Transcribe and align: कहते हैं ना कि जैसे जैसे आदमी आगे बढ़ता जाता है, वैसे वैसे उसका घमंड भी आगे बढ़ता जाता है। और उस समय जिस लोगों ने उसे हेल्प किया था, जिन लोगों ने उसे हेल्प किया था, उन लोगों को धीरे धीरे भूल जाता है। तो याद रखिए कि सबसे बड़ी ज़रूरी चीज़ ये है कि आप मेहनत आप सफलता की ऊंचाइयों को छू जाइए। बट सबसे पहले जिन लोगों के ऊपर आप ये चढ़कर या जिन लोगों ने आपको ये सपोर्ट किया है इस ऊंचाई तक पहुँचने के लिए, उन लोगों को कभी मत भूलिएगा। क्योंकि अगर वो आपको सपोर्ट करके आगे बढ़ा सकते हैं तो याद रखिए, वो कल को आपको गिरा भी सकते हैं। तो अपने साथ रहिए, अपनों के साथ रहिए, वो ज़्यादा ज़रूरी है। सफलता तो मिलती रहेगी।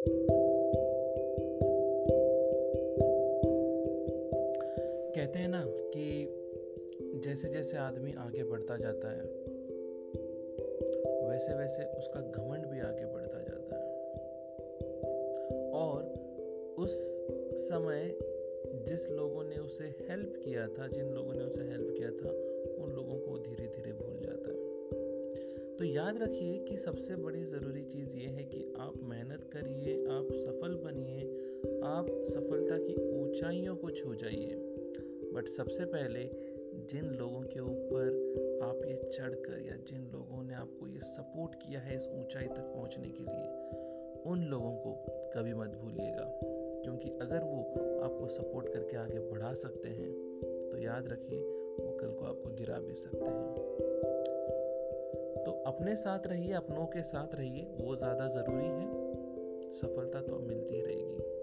कहते 0.00 0.18
हैं 5.38 5.48
ना 5.48 5.64
कि 5.68 6.34
जैसे 7.24 7.48
जैसे 7.48 7.76
आदमी 7.76 8.12
आगे 8.12 8.44
बढ़ता 8.44 8.76
जाता 8.76 9.10
है, 9.10 9.22
वैसे 11.28 11.54
वैसे 11.54 11.98
उसका 11.98 12.20
घमंड 12.20 12.66
भी 12.66 12.80
आगे 12.80 13.06
बढ़ता 13.06 13.38
जाता 13.38 13.76
है। 13.76 13.82
और 15.70 16.14
उस 16.78 17.22
समय 17.54 18.18
जिस 18.88 19.10
लोगों 19.10 19.44
ने 19.44 19.56
उसे 19.56 19.84
हेल्प 19.84 20.40
किया 20.44 20.68
था, 20.68 20.88
जिन 20.88 21.06
लोगों 21.06 21.34
ने 21.34 21.44
उसे 21.44 21.60
हेल्प 21.60 21.94
किया 21.98 22.10
था, 22.10 22.30
उन 22.84 22.92
लोगों 22.92 23.18
को 23.18 23.38
धीरे 23.38 23.66
धीरे 23.66 23.92
भूल 23.92 24.20
जाता 24.20 24.50
है। 24.50 24.56
तो 25.76 25.84
याद 25.84 26.22
रखिए 26.22 26.58
कि 26.58 26.76
सबसे 26.76 27.16
बड़ी 27.16 27.44
ज़रूरी 27.44 27.82
चीज़ 27.82 28.16
ये 28.16 28.26
है 28.26 28.44
कि 28.44 28.74
आप 28.78 28.94
मेहनत 29.02 29.39
आप 32.00 32.06
सफलता 32.24 32.76
की 32.78 32.94
ऊंचाइयों 33.14 33.74
को 33.76 33.90
छू 33.90 34.14
जाइए। 34.14 34.54
बट 35.34 35.48
सबसे 35.48 35.84
पहले 35.84 36.20
जिन 36.90 37.08
लोगों 37.10 37.40
के 37.42 37.60
ऊपर 37.60 38.60
आप 38.62 38.78
ये 38.86 38.96
चढ़कर 39.08 39.66
या 39.66 39.74
जिन 39.88 40.06
लोगों 40.12 40.42
ने 40.44 40.54
आपको 40.54 40.86
ये 40.86 41.00
सपोर्ट 41.00 41.54
किया 41.54 41.80
है 41.80 41.96
इस 41.96 42.08
ऊंचाई 42.08 42.46
तक 42.46 42.72
पहुँचने 42.74 43.08
के 43.08 43.22
लिए, 43.22 44.22
उन 44.26 44.44
लोगों 44.44 44.72
को 44.76 44.92
कभी 45.34 45.54
मत 45.54 45.76
भूलिएगा। 45.82 46.24
क्योंकि 46.84 47.10
अगर 47.22 47.44
वो 47.44 47.60
आपको 48.04 48.28
सपोर्ट 48.28 48.68
करके 48.68 48.96
आगे 48.96 49.18
बढ़ा 49.18 49.52
सकते 49.54 49.88
हैं 49.88 50.10
तो 50.70 50.78
याद 50.78 51.08
रखिए, 51.08 51.38
वो 51.38 51.96
कल 52.00 52.12
को 52.12 52.24
आपको 52.24 52.54
गिरा 52.54 52.78
भी 52.78 52.94
सकते 52.94 53.30
हैं। 53.30 53.50
तो 55.44 55.52
अपने 55.66 55.96
साथ 55.96 56.26
रहिए, 56.26 56.52
अपनों 56.52 56.86
के 56.86 57.02
साथ 57.02 57.34
रहिए, 57.34 57.68
वो 57.80 57.96
ज़्यादा 57.96 58.26
ज़रूरी 58.26 58.64
है। 58.64 59.70
सफलता 59.72 60.20
तो 60.20 60.38
मिलती 60.38 60.80
रहेगी। 60.80 61.38